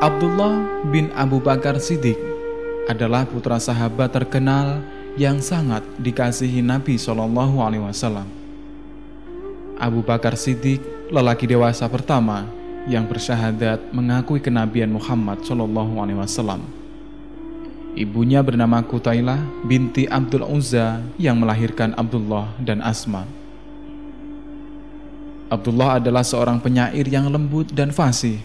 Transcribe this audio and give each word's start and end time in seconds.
Abdullah 0.00 0.64
bin 0.88 1.12
Abu 1.12 1.44
Bakar 1.44 1.76
Siddiq 1.76 2.16
adalah 2.88 3.28
putra 3.28 3.60
sahabat 3.60 4.08
terkenal 4.08 4.80
yang 5.20 5.44
sangat 5.44 5.84
dikasihi 6.00 6.64
Nabi 6.64 6.96
Shallallahu 6.96 7.60
Alaihi 7.60 7.84
Wasallam. 7.84 8.24
Abu 9.76 10.00
Bakar 10.00 10.40
Siddiq, 10.40 10.80
lelaki 11.12 11.44
dewasa 11.44 11.84
pertama 11.84 12.48
yang 12.88 13.04
bersyahadat 13.04 13.92
mengakui 13.92 14.40
kenabian 14.40 14.88
Muhammad 14.88 15.44
Shallallahu 15.44 15.92
Alaihi 16.00 16.16
Wasallam. 16.16 16.64
Ibunya 17.92 18.40
bernama 18.40 18.80
Kutailah 18.80 19.68
binti 19.68 20.08
Abdul 20.08 20.48
Uzza 20.48 21.04
yang 21.20 21.36
melahirkan 21.36 21.92
Abdullah 21.92 22.56
dan 22.56 22.80
Asma. 22.80 23.28
Abdullah 25.52 26.00
adalah 26.00 26.24
seorang 26.24 26.56
penyair 26.56 27.04
yang 27.04 27.28
lembut 27.28 27.68
dan 27.76 27.92
fasih 27.92 28.40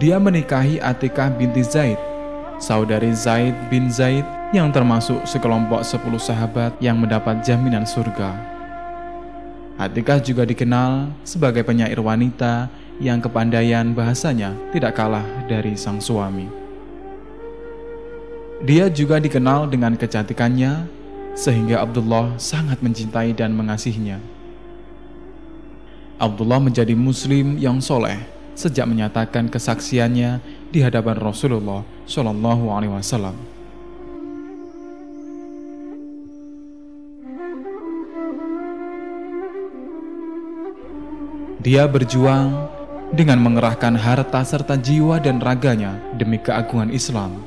dia 0.00 0.16
menikahi 0.16 0.80
Atikah 0.80 1.28
binti 1.28 1.60
Zaid, 1.60 2.00
saudari 2.56 3.12
Zaid 3.12 3.52
bin 3.68 3.92
Zaid 3.92 4.24
yang 4.48 4.72
termasuk 4.72 5.20
sekelompok 5.28 5.84
sepuluh 5.84 6.16
sahabat 6.16 6.72
yang 6.80 6.96
mendapat 6.96 7.44
jaminan 7.44 7.84
surga. 7.84 8.32
Atikah 9.76 10.16
juga 10.24 10.48
dikenal 10.48 11.12
sebagai 11.20 11.60
penyair 11.68 12.00
wanita 12.00 12.72
yang 12.96 13.20
kepandaian 13.20 13.92
bahasanya 13.92 14.56
tidak 14.72 14.96
kalah 14.96 15.24
dari 15.44 15.76
sang 15.76 16.00
suami. 16.00 16.48
Dia 18.64 18.88
juga 18.88 19.20
dikenal 19.20 19.68
dengan 19.68 20.00
kecantikannya, 20.00 20.88
sehingga 21.36 21.84
Abdullah 21.84 22.40
sangat 22.40 22.80
mencintai 22.80 23.36
dan 23.36 23.52
mengasihinya. 23.52 24.16
Abdullah 26.16 26.60
menjadi 26.60 26.96
muslim 26.96 27.60
yang 27.60 27.84
soleh 27.84 28.39
sejak 28.60 28.84
menyatakan 28.84 29.48
kesaksiannya 29.48 30.44
di 30.68 30.84
hadapan 30.84 31.16
Rasulullah 31.16 31.80
Shallallahu 32.04 32.68
Alaihi 32.68 32.92
Wasallam. 32.92 33.32
Dia 41.60 41.88
berjuang 41.88 42.68
dengan 43.12 43.40
mengerahkan 43.40 43.96
harta 43.96 44.40
serta 44.44 44.76
jiwa 44.76 45.20
dan 45.20 45.40
raganya 45.40 45.96
demi 46.16 46.36
keagungan 46.36 46.92
Islam. 46.92 47.40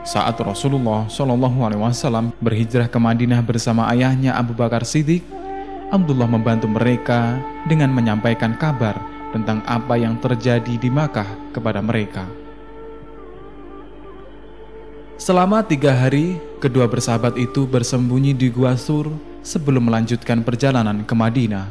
Saat 0.00 0.40
Rasulullah 0.40 1.04
Shallallahu 1.12 1.60
Alaihi 1.60 1.80
Wasallam 1.84 2.32
berhijrah 2.40 2.88
ke 2.88 2.96
Madinah 2.96 3.44
bersama 3.44 3.84
ayahnya 3.92 4.32
Abu 4.36 4.56
Bakar 4.56 4.84
Siddiq, 4.84 5.20
Abdullah 5.92 6.28
membantu 6.28 6.68
mereka 6.68 7.36
dengan 7.68 7.92
menyampaikan 7.92 8.56
kabar 8.56 9.19
tentang 9.30 9.62
apa 9.66 9.94
yang 9.98 10.18
terjadi 10.18 10.74
di 10.78 10.90
Makkah 10.90 11.26
kepada 11.54 11.78
mereka. 11.80 12.26
Selama 15.20 15.60
tiga 15.60 15.92
hari, 15.92 16.40
kedua 16.64 16.88
bersahabat 16.88 17.36
itu 17.36 17.68
bersembunyi 17.68 18.32
di 18.32 18.48
Gua 18.48 18.72
Sur 18.74 19.12
sebelum 19.44 19.92
melanjutkan 19.92 20.40
perjalanan 20.40 21.04
ke 21.04 21.12
Madinah. 21.12 21.68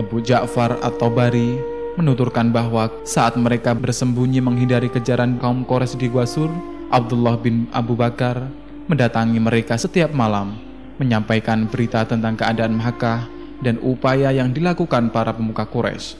Abu 0.00 0.24
Ja'far 0.24 0.80
atau 0.80 1.12
Bari 1.12 1.60
menuturkan 2.00 2.48
bahwa 2.48 2.88
saat 3.04 3.36
mereka 3.36 3.76
bersembunyi 3.76 4.40
menghindari 4.40 4.88
kejaran 4.88 5.36
kaum 5.36 5.60
Quraisy 5.60 6.00
di 6.00 6.08
Gua 6.08 6.24
Sur, 6.24 6.48
Abdullah 6.88 7.36
bin 7.36 7.68
Abu 7.68 7.92
Bakar 7.92 8.48
mendatangi 8.88 9.36
mereka 9.36 9.76
setiap 9.76 10.10
malam, 10.16 10.56
menyampaikan 10.96 11.68
berita 11.68 12.08
tentang 12.08 12.32
keadaan 12.32 12.80
Makkah 12.80 13.28
dan 13.60 13.76
upaya 13.84 14.32
yang 14.32 14.50
dilakukan 14.50 15.12
para 15.12 15.36
pemuka 15.36 15.68
Quraisy. 15.68 16.16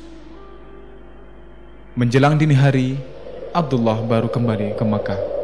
Menjelang 1.96 2.38
dini 2.38 2.54
hari, 2.54 3.00
Abdullah 3.50 3.98
baru 4.04 4.30
kembali 4.30 4.78
ke 4.78 4.84
Mekah. 4.86 5.39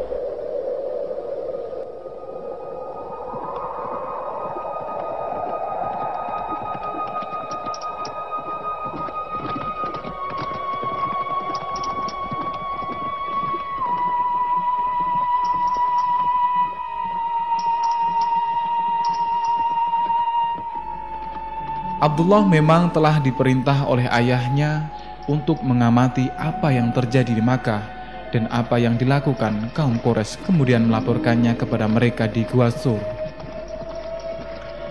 Abdullah 22.17 22.49
memang 22.49 22.89
telah 22.89 23.21
diperintah 23.21 23.85
oleh 23.85 24.09
ayahnya 24.09 24.89
untuk 25.29 25.61
mengamati 25.61 26.25
apa 26.33 26.73
yang 26.73 26.89
terjadi 26.89 27.29
di 27.29 27.45
Makkah 27.45 27.85
dan 28.33 28.49
apa 28.49 28.81
yang 28.81 28.97
dilakukan 28.97 29.69
kaum 29.77 30.01
Quraisy 30.01 30.41
kemudian 30.41 30.89
melaporkannya 30.89 31.53
kepada 31.53 31.85
mereka 31.85 32.25
di 32.25 32.41
Gua 32.49 32.73
Sur. 32.73 32.97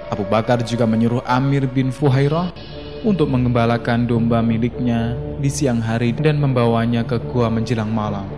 Abu 0.07 0.23
Bakar 0.31 0.63
juga 0.63 0.87
menyuruh 0.87 1.19
Amir 1.27 1.67
bin 1.67 1.91
Fuhairah 1.91 2.55
untuk 3.03 3.27
mengembalakan 3.27 4.07
domba 4.07 4.39
miliknya 4.39 5.19
di 5.43 5.51
siang 5.51 5.83
hari 5.83 6.15
dan 6.15 6.39
membawanya 6.39 7.03
ke 7.03 7.19
gua 7.35 7.51
menjelang 7.51 7.91
malam. 7.91 8.31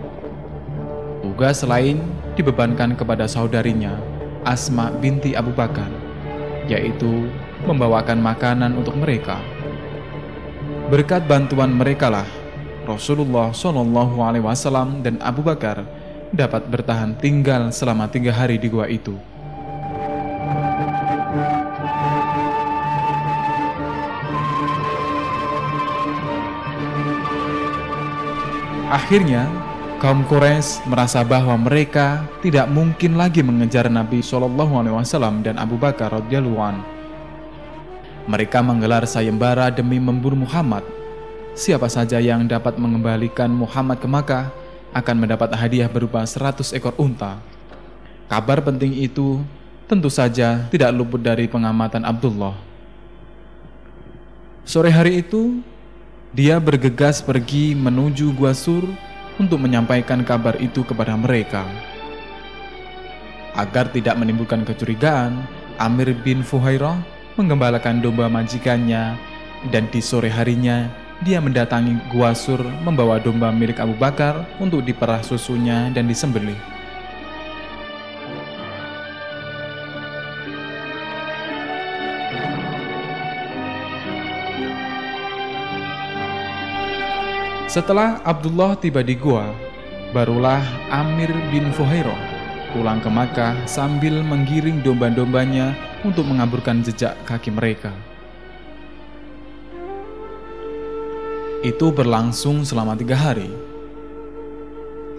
Tugas 1.21 1.61
lain 1.61 2.01
dibebankan 2.33 2.97
kepada 2.97 3.29
saudarinya, 3.29 4.01
Asma 4.41 4.89
binti 4.97 5.37
Abu 5.37 5.53
Bakar, 5.53 5.93
yaitu 6.65 7.29
membawakan 7.67 8.19
makanan 8.21 8.75
untuk 8.77 8.95
mereka. 8.95 9.39
Berkat 10.89 11.27
bantuan 11.29 11.69
mereka 11.75 12.09
lah 12.09 12.27
Rasulullah 12.89 13.53
Shallallahu 13.53 14.17
Alaihi 14.25 14.41
Wasallam 14.41 15.05
dan 15.05 15.21
Abu 15.21 15.45
Bakar 15.45 15.85
dapat 16.33 16.65
bertahan 16.65 17.13
tinggal 17.21 17.69
selama 17.69 18.09
tiga 18.09 18.33
hari 18.33 18.57
di 18.57 18.65
gua 18.65 18.89
itu. 18.89 19.13
Akhirnya, 28.89 29.45
kaum 30.01 30.25
Quraisy 30.25 30.89
merasa 30.89 31.21
bahwa 31.21 31.53
mereka 31.61 32.25
tidak 32.41 32.65
mungkin 32.73 33.21
lagi 33.21 33.45
mengejar 33.45 33.85
Nabi 33.85 34.25
Shallallahu 34.25 34.81
Alaihi 34.81 34.97
Wasallam 34.97 35.45
dan 35.45 35.61
Abu 35.61 35.77
Bakar 35.77 36.09
radhiyallahu 36.09 36.97
mereka 38.29 38.61
menggelar 38.61 39.09
sayembara 39.09 39.73
demi 39.73 39.97
memburu 39.97 40.37
Muhammad. 40.37 40.85
Siapa 41.57 41.89
saja 41.89 42.21
yang 42.21 42.45
dapat 42.45 42.77
mengembalikan 42.77 43.49
Muhammad 43.49 43.97
ke 43.97 44.05
Makkah 44.05 44.53
akan 44.93 45.15
mendapat 45.17 45.49
hadiah 45.57 45.89
berupa 45.89 46.21
100 46.21 46.77
ekor 46.77 46.93
unta. 47.01 47.41
Kabar 48.29 48.61
penting 48.61 48.93
itu 49.01 49.41
tentu 49.89 50.13
saja 50.13 50.69
tidak 50.69 50.93
luput 50.93 51.17
dari 51.17 51.49
pengamatan 51.49 52.05
Abdullah. 52.05 52.53
Sore 54.61 54.93
hari 54.93 55.25
itu, 55.25 55.65
dia 56.29 56.61
bergegas 56.61 57.25
pergi 57.25 57.73
menuju 57.73 58.29
Gua 58.37 58.53
Sur 58.53 58.85
untuk 59.41 59.57
menyampaikan 59.57 60.21
kabar 60.21 60.53
itu 60.61 60.85
kepada 60.85 61.17
mereka. 61.17 61.65
Agar 63.57 63.89
tidak 63.89 64.13
menimbulkan 64.21 64.61
kecurigaan, 64.61 65.41
Amir 65.81 66.13
bin 66.13 66.45
Fuhairah 66.45 67.18
menggembalakan 67.39 68.03
domba 68.03 68.27
majikannya, 68.27 69.15
dan 69.71 69.87
di 69.87 70.03
sore 70.03 70.27
harinya 70.27 70.91
dia 71.23 71.39
mendatangi 71.39 71.95
Gua 72.11 72.35
Sur 72.35 72.59
membawa 72.83 73.15
domba 73.19 73.47
milik 73.55 73.79
Abu 73.79 73.95
Bakar 73.95 74.43
untuk 74.59 74.83
diperah 74.83 75.23
susunya 75.23 75.87
dan 75.95 76.11
disembelih. 76.11 76.59
Setelah 87.69 88.19
Abdullah 88.25 88.75
tiba 88.75 89.05
di 89.05 89.13
gua, 89.13 89.53
barulah 90.11 90.59
Amir 90.89 91.29
bin 91.53 91.69
Fuhairah 91.69 92.28
pulang 92.71 93.01
ke 93.01 93.09
Makkah 93.09 93.53
sambil 93.65 94.21
menggiring 94.21 94.85
domba-dombanya 94.85 95.73
untuk 96.05 96.29
mengaburkan 96.29 96.85
jejak 96.85 97.17
kaki 97.25 97.49
mereka. 97.49 97.91
Itu 101.59 101.91
berlangsung 101.91 102.63
selama 102.63 102.95
tiga 102.95 103.19
hari. 103.19 103.51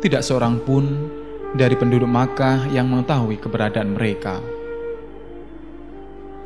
Tidak 0.01 0.25
seorang 0.25 0.57
pun 0.65 0.89
dari 1.53 1.75
penduduk 1.77 2.09
Makkah 2.09 2.71
yang 2.71 2.89
mengetahui 2.89 3.37
keberadaan 3.37 3.93
mereka. 3.99 4.41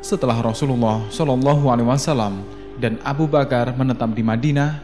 Setelah 0.03 0.41
Rasulullah 0.41 1.05
Shallallahu 1.13 1.65
Alaihi 1.71 1.87
Wasallam 1.87 2.43
dan 2.81 2.99
Abu 3.05 3.29
Bakar 3.29 3.71
menetap 3.77 4.11
di 4.11 4.21
Madinah, 4.25 4.83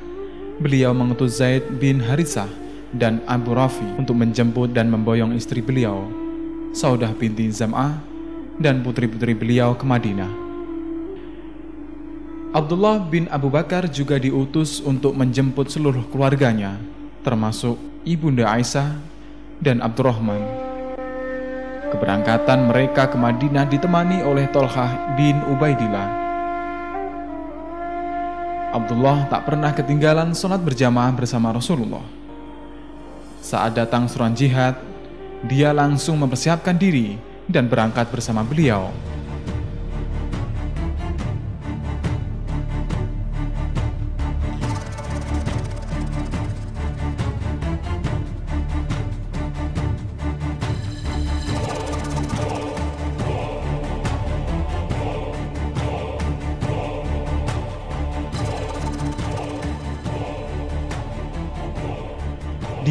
beliau 0.62 0.96
mengutus 0.96 1.42
Zaid 1.42 1.68
bin 1.82 2.00
Harisah 2.00 2.61
dan 2.92 3.24
Abu 3.28 3.56
Rafi 3.56 3.88
untuk 3.96 4.20
menjemput 4.20 4.76
dan 4.76 4.92
memboyong 4.92 5.32
istri 5.36 5.64
beliau, 5.64 6.08
Saudah 6.72 7.12
binti 7.12 7.52
Zam'ah 7.52 8.00
dan 8.60 8.80
putri-putri 8.80 9.36
beliau 9.36 9.76
ke 9.76 9.84
Madinah. 9.84 10.32
Abdullah 12.52 13.00
bin 13.08 13.32
Abu 13.32 13.48
Bakar 13.48 13.88
juga 13.88 14.20
diutus 14.20 14.84
untuk 14.84 15.16
menjemput 15.16 15.72
seluruh 15.72 16.04
keluarganya, 16.12 16.76
termasuk 17.24 17.80
Ibunda 18.04 18.48
Aisyah 18.52 19.00
dan 19.64 19.80
Abdurrahman. 19.80 20.44
Keberangkatan 21.92 22.72
mereka 22.72 23.08
ke 23.08 23.16
Madinah 23.20 23.68
ditemani 23.68 24.24
oleh 24.24 24.48
Tolhah 24.52 25.16
bin 25.20 25.40
Ubaidillah. 25.48 26.08
Abdullah 28.72 29.28
tak 29.28 29.44
pernah 29.44 29.76
ketinggalan 29.76 30.32
sholat 30.32 30.64
berjamaah 30.64 31.12
bersama 31.12 31.52
Rasulullah. 31.52 32.21
Saat 33.42 33.74
datang 33.74 34.06
suran 34.06 34.38
jihad, 34.38 34.78
dia 35.50 35.74
langsung 35.74 36.22
mempersiapkan 36.22 36.78
diri 36.78 37.18
dan 37.50 37.66
berangkat 37.66 38.06
bersama 38.14 38.46
beliau. 38.46 38.94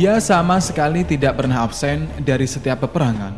Dia 0.00 0.16
sama 0.16 0.56
sekali 0.64 1.04
tidak 1.04 1.36
pernah 1.36 1.60
absen 1.60 2.08
dari 2.24 2.48
setiap 2.48 2.88
peperangan. 2.88 3.36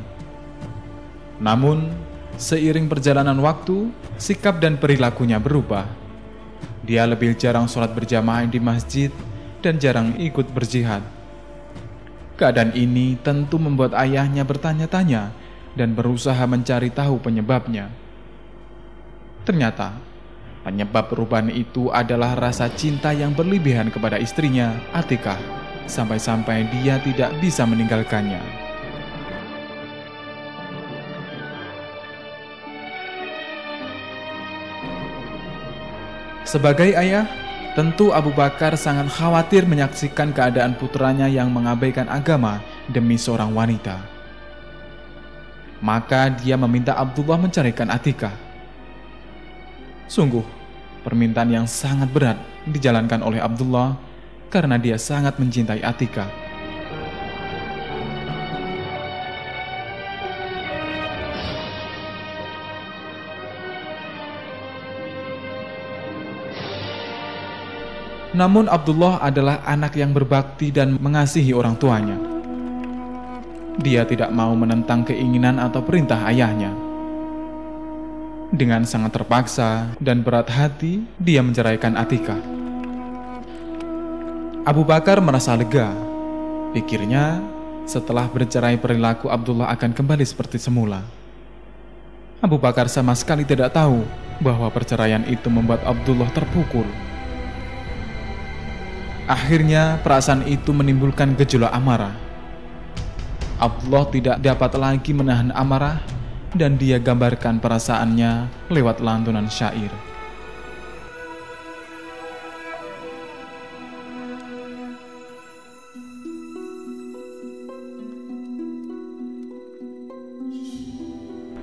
Namun, 1.43 1.91
seiring 2.39 2.87
perjalanan 2.87 3.35
waktu, 3.43 3.91
sikap 4.15 4.63
dan 4.63 4.79
perilakunya 4.79 5.43
berubah. 5.43 5.91
Dia 6.87 7.03
lebih 7.03 7.35
jarang 7.35 7.67
sholat 7.67 7.91
berjamaah 7.91 8.47
di 8.47 8.63
masjid 8.63 9.11
dan 9.59 9.75
jarang 9.83 10.15
ikut 10.23 10.55
berjihad. 10.55 11.03
Keadaan 12.39 12.79
ini 12.79 13.19
tentu 13.19 13.59
membuat 13.59 13.99
ayahnya 13.99 14.47
bertanya-tanya 14.47 15.35
dan 15.75 15.99
berusaha 15.99 16.47
mencari 16.47 16.95
tahu 16.95 17.19
penyebabnya. 17.19 17.91
Ternyata, 19.43 19.99
penyebab 20.63 21.11
perubahan 21.11 21.51
itu 21.51 21.91
adalah 21.91 22.39
rasa 22.39 22.71
cinta 22.71 23.11
yang 23.11 23.35
berlebihan 23.35 23.91
kepada 23.91 24.15
istrinya, 24.23 24.79
Atikah 24.95 25.63
sampai-sampai 25.87 26.69
dia 26.71 26.99
tidak 27.03 27.35
bisa 27.39 27.67
meninggalkannya. 27.67 28.41
Sebagai 36.53 36.93
ayah, 36.93 37.25
tentu 37.73 38.13
Abu 38.13 38.29
Bakar 38.29 38.77
sangat 38.77 39.09
khawatir 39.09 39.65
menyaksikan 39.65 40.37
keadaan 40.37 40.77
putranya 40.77 41.25
yang 41.25 41.49
mengabaikan 41.49 42.05
agama 42.13 42.61
demi 42.93 43.17
seorang 43.17 43.57
wanita. 43.57 43.97
Maka 45.81 46.29
dia 46.29 46.61
meminta 46.61 46.93
Abdullah 46.93 47.41
mencarikan 47.41 47.89
Atika. 47.89 48.37
Sungguh, 50.13 50.45
permintaan 51.01 51.49
yang 51.49 51.65
sangat 51.65 52.13
berat 52.13 52.37
dijalankan 52.69 53.25
oleh 53.25 53.41
Abdullah 53.41 53.97
karena 54.53 54.77
dia 54.77 55.01
sangat 55.01 55.41
mencintai 55.41 55.81
Atika. 55.81 56.29
Namun 68.33 68.65
Abdullah 68.65 69.21
adalah 69.21 69.61
anak 69.69 69.97
yang 69.97 70.17
berbakti 70.17 70.73
dan 70.73 70.97
mengasihi 70.97 71.53
orang 71.53 71.77
tuanya. 71.77 72.17
Dia 73.77 74.09
tidak 74.09 74.33
mau 74.33 74.53
menentang 74.57 75.05
keinginan 75.05 75.61
atau 75.61 75.85
perintah 75.85 76.29
ayahnya. 76.29 76.73
Dengan 78.53 78.85
sangat 78.85 79.17
terpaksa 79.17 79.97
dan 80.01 80.25
berat 80.25 80.49
hati, 80.49 81.05
dia 81.17 81.41
menceraikan 81.45 81.97
Atika. 81.97 82.62
Abu 84.63 84.87
Bakar 84.87 85.19
merasa 85.19 85.59
lega. 85.59 85.91
Pikirnya, 86.71 87.43
setelah 87.83 88.31
bercerai 88.31 88.79
perilaku 88.79 89.27
Abdullah 89.27 89.67
akan 89.75 89.91
kembali 89.91 90.23
seperti 90.23 90.55
semula. 90.55 91.03
Abu 92.39 92.63
Bakar 92.63 92.87
sama 92.87 93.11
sekali 93.19 93.43
tidak 93.43 93.75
tahu 93.75 94.07
bahwa 94.39 94.71
perceraian 94.71 95.27
itu 95.27 95.51
membuat 95.51 95.83
Abdullah 95.83 96.31
terpukul. 96.31 96.87
Akhirnya, 99.27 99.99
perasaan 99.99 100.47
itu 100.47 100.71
menimbulkan 100.71 101.35
gejolak 101.35 101.75
amarah. 101.75 102.15
Abdullah 103.59 104.15
tidak 104.15 104.37
dapat 104.39 104.79
lagi 104.79 105.11
menahan 105.11 105.51
amarah 105.59 105.99
dan 106.55 106.79
dia 106.79 107.03
gambarkan 107.03 107.59
perasaannya 107.59 108.47
lewat 108.71 109.03
lantunan 109.03 109.51
syair. 109.51 110.12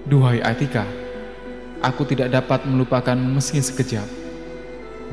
Duhai 0.10 0.42
Atika, 0.42 0.90
aku 1.86 2.02
tidak 2.02 2.34
dapat 2.34 2.66
melupakan 2.66 3.14
meski 3.14 3.62
sekejap. 3.62 4.10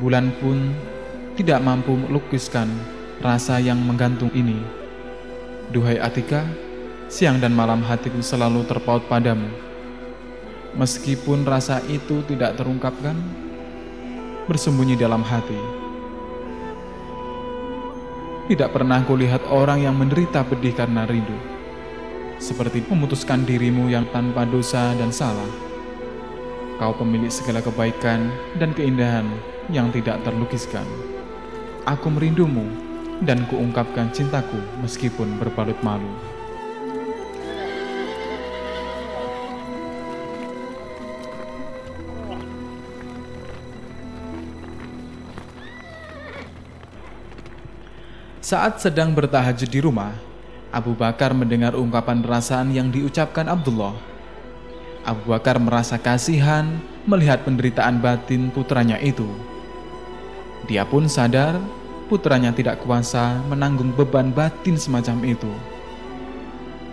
Bulan 0.00 0.32
pun 0.40 0.72
tidak 1.36 1.60
mampu 1.60 2.00
melukiskan 2.00 2.64
rasa 3.20 3.60
yang 3.60 3.76
menggantung 3.76 4.32
ini. 4.32 4.56
Duhai 5.68 6.00
Atika, 6.00 6.48
siang 7.12 7.36
dan 7.44 7.52
malam 7.52 7.84
hatiku 7.84 8.24
selalu 8.24 8.64
terpaut 8.64 9.04
padamu. 9.04 9.52
Meskipun 10.80 11.44
rasa 11.44 11.84
itu 11.92 12.24
tidak 12.24 12.56
terungkapkan, 12.56 13.20
bersembunyi 14.48 14.96
dalam 14.96 15.20
hati. 15.20 15.60
Tidak 18.48 18.72
pernah 18.72 19.04
kulihat 19.04 19.44
orang 19.52 19.84
yang 19.84 19.92
menderita 19.92 20.40
pedih 20.40 20.72
karena 20.72 21.04
rindu 21.04 21.55
seperti 22.36 22.84
memutuskan 22.86 23.44
dirimu 23.44 23.88
yang 23.88 24.04
tanpa 24.12 24.44
dosa 24.44 24.92
dan 24.96 25.08
salah. 25.08 25.48
Kau 26.76 26.92
pemilik 26.92 27.32
segala 27.32 27.64
kebaikan 27.64 28.28
dan 28.60 28.76
keindahan 28.76 29.24
yang 29.72 29.88
tidak 29.90 30.20
terlukiskan. 30.22 30.84
Aku 31.88 32.12
merindumu 32.12 32.68
dan 33.24 33.48
kuungkapkan 33.48 34.12
cintaku 34.12 34.60
meskipun 34.84 35.40
berbalut 35.40 35.78
malu. 35.80 36.10
Saat 48.46 48.78
sedang 48.78 49.10
bertahajud 49.10 49.66
di 49.66 49.82
rumah, 49.82 50.14
Abu 50.76 50.92
Bakar 50.92 51.32
mendengar 51.32 51.72
ungkapan 51.72 52.20
perasaan 52.20 52.68
yang 52.68 52.92
diucapkan 52.92 53.48
Abdullah. 53.48 53.96
Abu 55.08 55.32
Bakar 55.32 55.56
merasa 55.56 55.96
kasihan 55.96 56.68
melihat 57.08 57.48
penderitaan 57.48 57.96
batin 57.96 58.52
putranya 58.52 59.00
itu. 59.00 59.24
Dia 60.68 60.84
pun 60.84 61.08
sadar 61.08 61.56
putranya 62.12 62.52
tidak 62.52 62.84
kuasa 62.84 63.40
menanggung 63.48 63.96
beban 63.96 64.28
batin 64.36 64.76
semacam 64.76 65.24
itu. 65.24 65.48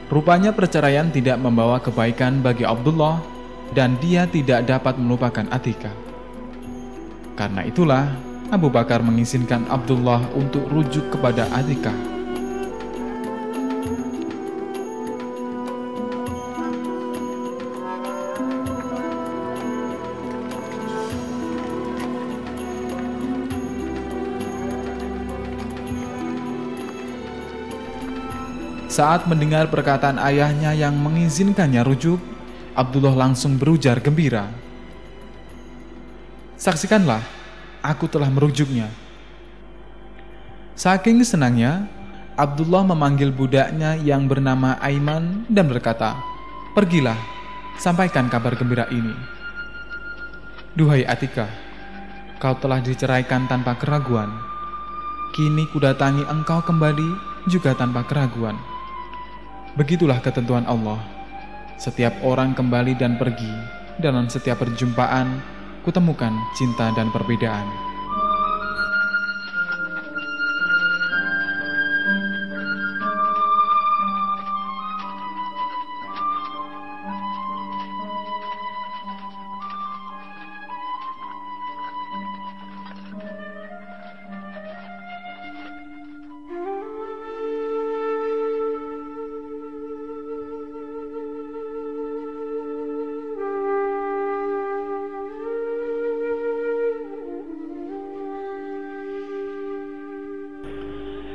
Rupanya 0.08 0.56
perceraian 0.56 1.12
tidak 1.12 1.36
membawa 1.44 1.84
kebaikan 1.84 2.40
bagi 2.40 2.64
Abdullah 2.64 3.20
dan 3.76 4.00
dia 4.00 4.24
tidak 4.32 4.64
dapat 4.64 4.96
melupakan 4.96 5.44
Atika. 5.52 5.92
Karena 7.36 7.68
itulah 7.68 8.16
Abu 8.48 8.72
Bakar 8.72 9.04
mengizinkan 9.04 9.68
Abdullah 9.68 10.24
untuk 10.40 10.64
rujuk 10.72 11.12
kepada 11.12 11.52
Atika. 11.52 12.13
Saat 28.94 29.26
mendengar 29.26 29.74
perkataan 29.74 30.22
ayahnya 30.22 30.70
yang 30.78 30.94
mengizinkannya 30.94 31.82
rujuk, 31.82 32.22
Abdullah 32.78 33.26
langsung 33.26 33.58
berujar 33.58 33.98
gembira. 33.98 34.54
Saksikanlah, 36.62 37.26
aku 37.82 38.06
telah 38.06 38.30
merujuknya. 38.30 38.86
Saking 40.78 41.26
senangnya, 41.26 41.90
Abdullah 42.38 42.86
memanggil 42.86 43.34
budaknya 43.34 43.98
yang 43.98 44.30
bernama 44.30 44.78
Aiman 44.78 45.50
dan 45.50 45.74
berkata, 45.74 46.14
Pergilah, 46.78 47.18
sampaikan 47.82 48.30
kabar 48.30 48.54
gembira 48.54 48.86
ini. 48.94 49.18
Duhai 50.78 51.02
Atika, 51.10 51.50
kau 52.38 52.54
telah 52.62 52.78
diceraikan 52.78 53.50
tanpa 53.50 53.74
keraguan. 53.74 54.30
Kini 55.34 55.66
kudatangi 55.74 56.30
engkau 56.30 56.62
kembali 56.62 57.10
juga 57.50 57.74
tanpa 57.74 58.06
keraguan. 58.06 58.73
Begitulah 59.74 60.22
ketentuan 60.22 60.70
Allah. 60.70 61.02
Setiap 61.82 62.14
orang 62.22 62.54
kembali 62.54 62.94
dan 62.94 63.18
pergi, 63.18 63.50
dalam 63.98 64.30
setiap 64.30 64.62
perjumpaan, 64.62 65.42
kutemukan 65.82 66.30
cinta 66.54 66.94
dan 66.94 67.10
perbedaan. 67.10 67.93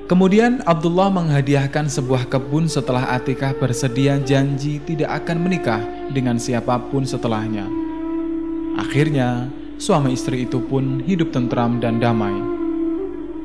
Kemudian 0.09 0.65
Abdullah 0.65 1.13
menghadiahkan 1.13 1.93
sebuah 1.93 2.33
kebun 2.33 2.65
setelah 2.65 3.13
Atikah 3.13 3.53
bersedia 3.53 4.17
janji 4.17 4.81
tidak 4.81 5.21
akan 5.21 5.45
menikah 5.45 5.85
dengan 6.09 6.41
siapa 6.41 6.81
pun 6.89 7.05
setelahnya. 7.05 7.69
Akhirnya, 8.81 9.53
suami 9.77 10.17
istri 10.17 10.49
itu 10.49 10.65
pun 10.65 11.05
hidup 11.05 11.29
tentram 11.29 11.77
dan 11.77 12.01
damai. 12.01 12.33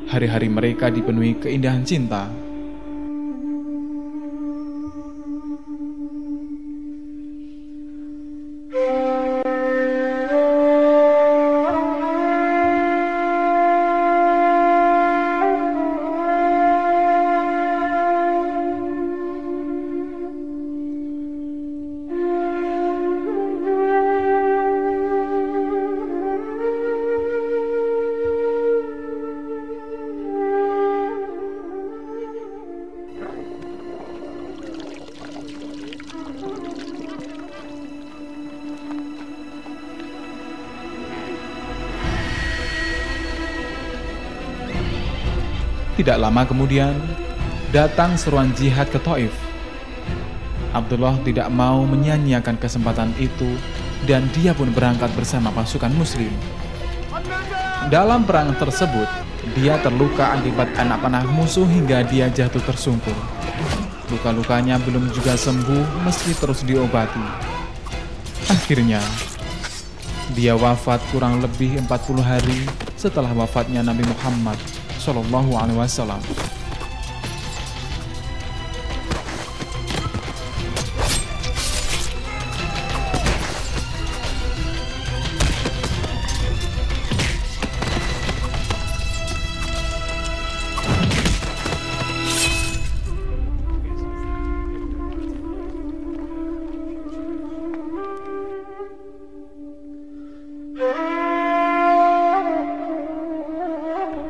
Hari-hari 0.08 0.48
mereka 0.48 0.88
dipenuhi 0.88 1.36
keindahan 1.36 1.84
cinta. 1.84 2.32
Tidak 45.94 46.18
lama 46.18 46.42
kemudian, 46.42 46.90
datang 47.70 48.18
seruan 48.18 48.50
jihad 48.58 48.90
ke 48.90 48.98
Taif. 48.98 49.30
Abdullah 50.74 51.14
tidak 51.22 51.46
mau 51.54 51.86
menyanyiakan 51.86 52.58
kesempatan 52.58 53.14
itu 53.22 53.46
dan 54.02 54.26
dia 54.34 54.50
pun 54.58 54.74
berangkat 54.74 55.06
bersama 55.14 55.54
pasukan 55.54 55.94
muslim. 55.94 56.34
Dalam 57.94 58.26
perang 58.26 58.50
tersebut, 58.58 59.06
dia 59.54 59.78
terluka 59.86 60.34
akibat 60.34 60.74
anak 60.74 60.98
panah 60.98 61.22
musuh 61.30 61.62
hingga 61.62 62.02
dia 62.02 62.26
jatuh 62.26 62.62
tersungkur. 62.66 63.14
Luka-lukanya 64.10 64.82
belum 64.82 65.14
juga 65.14 65.38
sembuh 65.38 66.02
meski 66.02 66.34
terus 66.34 66.66
diobati. 66.66 67.22
Akhirnya, 68.50 68.98
dia 70.34 70.58
wafat 70.58 70.98
kurang 71.14 71.38
lebih 71.38 71.78
40 71.86 72.18
hari 72.18 72.66
setelah 72.98 73.30
wafatnya 73.30 73.86
Nabi 73.86 74.02
Muhammad 74.10 74.58
Shallallahu 75.04 75.52
Alaihi 75.60 75.76
Wasallam. 75.76 76.53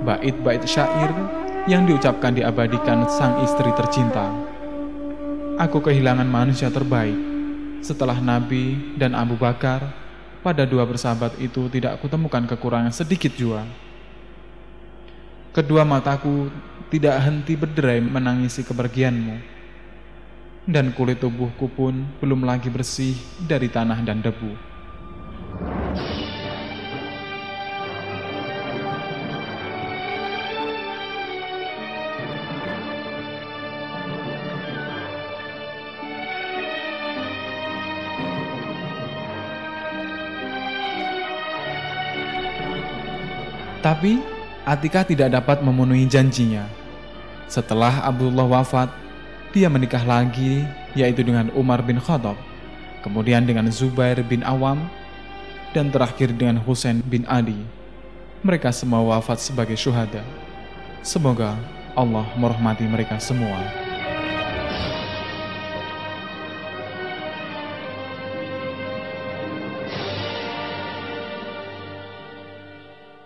Bait-bait 0.04 0.60
syair 0.68 1.10
yang 1.64 1.88
diucapkan 1.88 2.36
diabadikan 2.36 3.08
sang 3.08 3.40
istri 3.40 3.72
tercinta. 3.72 4.28
Aku 5.56 5.80
kehilangan 5.80 6.28
manusia 6.28 6.68
terbaik. 6.68 7.16
Setelah 7.80 8.20
Nabi 8.20 8.96
dan 9.00 9.16
Abu 9.16 9.36
Bakar, 9.40 9.80
pada 10.44 10.68
dua 10.68 10.84
bersahabat 10.84 11.40
itu 11.40 11.72
tidak 11.72 11.96
kutemukan 12.04 12.44
kekurangan 12.44 12.92
sedikit 12.92 13.32
jua. 13.32 13.64
Kedua 15.56 15.88
mataku 15.88 16.52
tidak 16.92 17.16
henti 17.24 17.56
berderai 17.56 18.04
menangisi 18.04 18.60
kepergianmu. 18.60 19.56
Dan 20.64 20.96
kulit 20.96 21.20
tubuhku 21.20 21.68
pun 21.68 22.08
belum 22.20 22.44
lagi 22.44 22.72
bersih 22.72 23.16
dari 23.44 23.68
tanah 23.68 24.00
dan 24.04 24.24
debu. 24.24 24.73
Tapi 43.84 44.16
Atika 44.64 45.04
tidak 45.04 45.28
dapat 45.28 45.60
memenuhi 45.60 46.08
janjinya. 46.08 46.64
Setelah 47.52 48.00
Abdullah 48.08 48.48
wafat, 48.48 48.88
dia 49.52 49.68
menikah 49.68 50.00
lagi 50.08 50.64
yaitu 50.96 51.20
dengan 51.20 51.52
Umar 51.52 51.84
bin 51.84 52.00
Khattab, 52.00 52.32
kemudian 53.04 53.44
dengan 53.44 53.68
Zubair 53.68 54.24
bin 54.24 54.40
Awam, 54.40 54.88
dan 55.76 55.92
terakhir 55.92 56.32
dengan 56.32 56.56
Husain 56.64 57.04
bin 57.04 57.28
Ali. 57.28 57.60
Mereka 58.40 58.72
semua 58.72 59.04
wafat 59.04 59.44
sebagai 59.44 59.76
syuhada. 59.76 60.24
Semoga 61.04 61.52
Allah 61.92 62.24
merahmati 62.40 62.88
mereka 62.88 63.20
semua. 63.20 63.83